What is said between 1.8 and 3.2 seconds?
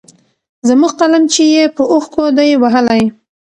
اوښکو دی وهلی